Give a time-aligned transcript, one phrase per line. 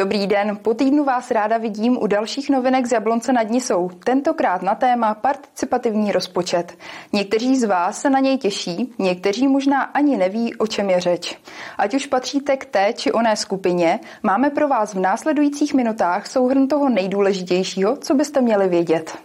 [0.00, 4.62] Dobrý den, po týdnu vás ráda vidím u dalších novinek z Jablonce nad Nisou, tentokrát
[4.62, 6.78] na téma participativní rozpočet.
[7.12, 11.38] Někteří z vás se na něj těší, někteří možná ani neví, o čem je řeč.
[11.78, 16.68] Ať už patříte k té či oné skupině, máme pro vás v následujících minutách souhrn
[16.68, 19.18] toho nejdůležitějšího, co byste měli vědět.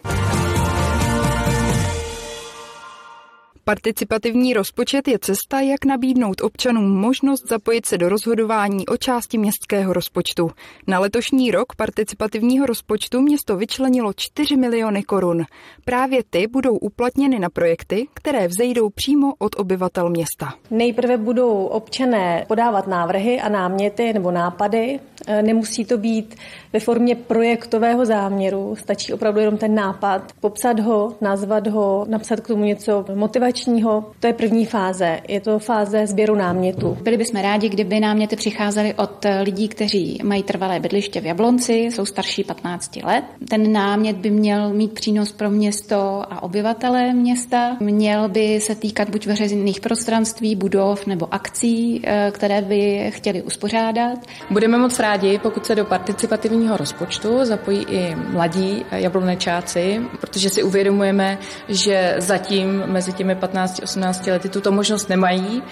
[3.68, 9.94] Participativní rozpočet je cesta, jak nabídnout občanům možnost zapojit se do rozhodování o části městského
[9.94, 10.52] rozpočtu.
[10.88, 15.44] Na letošní rok participativního rozpočtu město vyčlenilo 4 miliony korun.
[15.86, 20.54] Právě ty budou uplatněny na projekty, které vzejdou přímo od obyvatel města.
[20.72, 25.00] Nejprve budou občané podávat návrhy a náměty nebo nápady.
[25.28, 26.36] E, nemusí to být
[26.74, 32.48] ve formě projektového záměru, stačí opravdu jenom ten nápad, popsat ho, nazvat ho, napsat k
[32.48, 35.20] tomu něco motivačního to je první fáze.
[35.28, 36.98] Je to fáze sběru námětů.
[37.02, 42.06] Byli bychom rádi, kdyby náměty přicházely od lidí, kteří mají trvalé bydliště v Jablonci, jsou
[42.06, 43.24] starší 15 let.
[43.50, 47.78] Ten námět by měl mít přínos pro město a obyvatele města.
[47.80, 54.20] Měl by se týkat buď veřejných prostranství, budov nebo akcí, eh, které by chtěli uspořádat.
[54.50, 61.38] Budeme moc rádi, pokud se do participativního rozpočtu zapojí i mladí jablonečáci, protože si uvědomujeme,
[61.70, 65.64] že zatím mezi těmi 15-18 lety tuto možnost nemají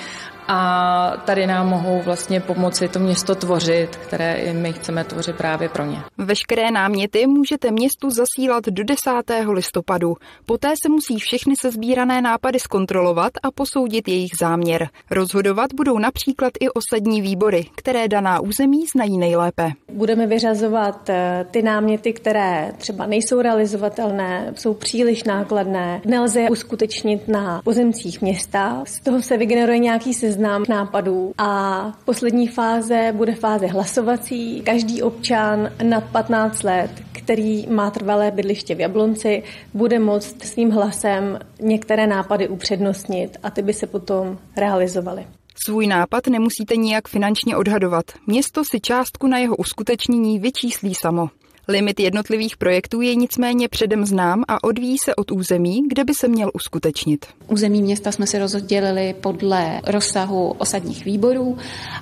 [0.48, 5.70] a tady nám mohou vlastně pomoci to město tvořit, které i my chceme tvořit právě
[5.70, 5.98] pro ně.
[6.18, 9.12] Veškeré náměty můžete městu zasílat do 10.
[9.52, 10.16] listopadu.
[10.46, 14.90] Poté se musí všechny sezbírané nápady zkontrolovat a posoudit jejich záměr.
[15.12, 19.72] Rozhodovat budou například i osadní výbory, které daná území znají nejlépe.
[19.92, 27.28] Budeme vyřazovat eh, ty náměty, které třeba nejsou realizovatelné, jsou příliš nákladné, nelze je uskutečnit
[27.28, 28.84] na pozemcích města.
[28.88, 34.62] Z toho se vygeneruje nějaký seznam seznam nápadů a poslední fáze bude fáze hlasovací.
[34.62, 41.40] Každý občan nad 15 let, který má trvalé bydliště v Jablonci, bude moct svým hlasem
[41.62, 45.28] některé nápady upřednostnit a ty by se potom realizovaly.
[45.66, 48.06] Svůj nápad nemusíte nijak finančně odhadovat.
[48.28, 51.30] Město si částku na jeho uskutečnění vyčíslí samo.
[51.68, 56.28] Limit jednotlivých projektů je nicméně předem znám a odvíjí se od území, kde by se
[56.28, 57.26] měl uskutečnit.
[57.48, 61.58] Území města jsme si rozdělili podle rozsahu osadních výborů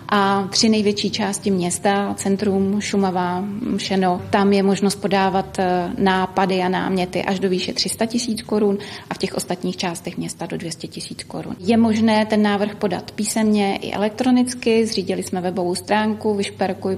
[0.09, 3.45] a tři největší části města, centrum, Šumava,
[3.77, 8.77] Šeno, tam je možnost podávat eh, nápady a náměty až do výše 300 tisíc korun
[9.09, 11.55] a v těch ostatních částech města do 200 tisíc korun.
[11.59, 16.97] Je možné ten návrh podat písemně i elektronicky, zřídili jsme webovou stránku vyšperkuj.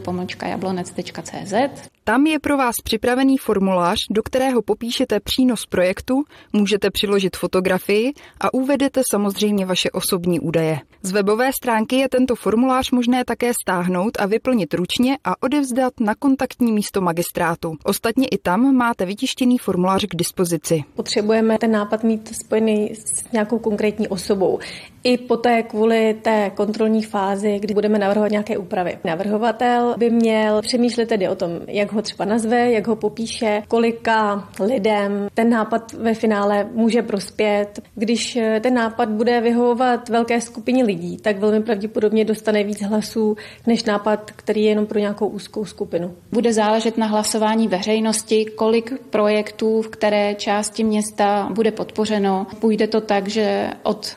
[2.05, 8.53] Tam je pro vás připravený formulář, do kterého popíšete přínos projektu, můžete přiložit fotografii a
[8.53, 10.79] uvedete samozřejmě vaše osobní údaje.
[11.01, 16.15] Z webové stránky je tento formulář možné také stáhnout a vyplnit ručně a odevzdat na
[16.15, 17.75] kontaktní místo magistrátu.
[17.83, 20.83] Ostatně i tam máte vytištěný formulář k dispozici.
[20.95, 24.59] Potřebujeme ten nápad mít spojený s nějakou konkrétní osobou.
[25.03, 28.97] I poté kvůli té kontrolní fázi, kdy budeme navrhovat nějaké úpravy.
[29.03, 34.49] Navrhovatel by měl přemýšlet tedy o tom, jak ho třeba nazve, jak ho popíše, kolika
[34.59, 37.79] lidem ten nápad ve finále může prospět.
[37.95, 43.37] Když ten nápad bude vyhovovat velké skupině lidí, tak velmi pravděpodobně dostane víc hlasů
[43.67, 46.15] než nápad, který je jenom pro nějakou úzkou skupinu.
[46.31, 52.47] Bude záležet na hlasování veřejnosti, kolik projektů v které části města bude podpořeno.
[52.59, 54.15] Půjde to tak, že od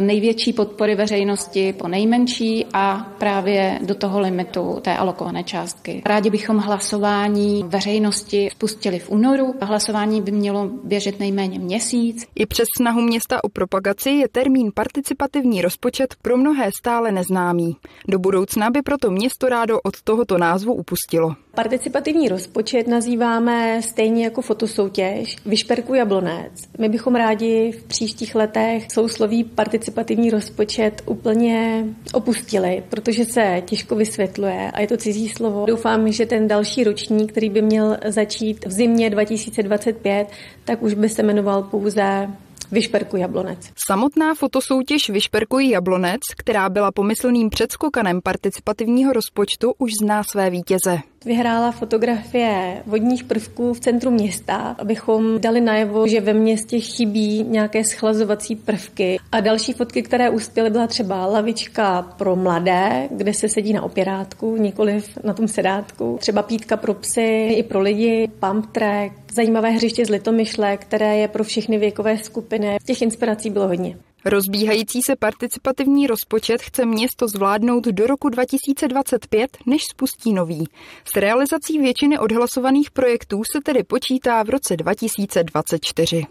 [0.00, 6.02] největší podpory veřejnosti po nejmenší a právě do toho limitu té alokované částky.
[6.06, 9.54] Rádi bychom hlasování veřejnosti spustili v únoru.
[9.60, 12.26] Hlasování by mělo běžet nejméně měsíc.
[12.34, 17.76] I přes snahu města o propagaci je termín participativní rozpočet pro mnohé stále neznámý.
[18.08, 21.34] Do budoucna by proto město rádo od tohoto názvu upustilo.
[21.58, 26.52] Participativní rozpočet nazýváme stejně jako fotosoutěž Vyšperku Jablonec.
[26.78, 34.70] My bychom rádi v příštích letech sousloví participativní rozpočet úplně opustili, protože se těžko vysvětluje
[34.70, 35.66] a je to cizí slovo.
[35.66, 40.28] Doufám, že ten další ročník, který by měl začít v zimě 2025,
[40.64, 42.28] tak už by se jmenoval pouze
[42.72, 43.70] Vyšperkuj Jablonec.
[43.86, 50.98] Samotná fotosoutěž Vyšperkuj Jablonec, která byla pomyslným předskokanem participativního rozpočtu, už zná své vítěze.
[51.24, 57.84] Vyhrála fotografie vodních prvků v centru města, abychom dali najevo, že ve městě chybí nějaké
[57.84, 59.18] schlazovací prvky.
[59.32, 64.56] A další fotky, které uspěly, byla třeba lavička pro mladé, kde se sedí na opěrátku,
[64.56, 66.16] nikoliv na tom sedátku.
[66.20, 71.28] Třeba pítka pro psy i pro lidi, pump track, zajímavé hřiště z Litomyšle, které je
[71.28, 72.76] pro všechny věkové skupiny.
[72.84, 73.96] Těch inspirací bylo hodně.
[74.24, 80.64] Rozbíhající se participativní rozpočet chce město zvládnout do roku 2025, než spustí nový.
[81.04, 86.26] S realizací většiny odhlasovaných projektů se tedy počítá v roce 2024.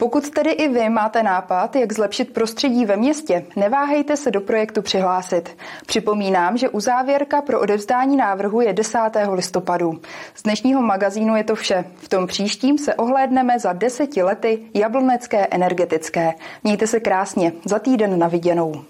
[0.00, 4.82] Pokud tedy i vy máte nápad, jak zlepšit prostředí ve městě, neváhejte se do projektu
[4.82, 5.56] přihlásit.
[5.86, 8.98] Připomínám, že uzávěrka pro odevzdání návrhu je 10.
[9.32, 10.00] listopadu.
[10.34, 11.84] Z dnešního magazínu je to vše.
[11.96, 16.32] V tom příštím se ohlédneme za deseti lety jablonecké energetické.
[16.64, 17.52] Mějte se krásně.
[17.64, 18.84] Za týden na viděnou.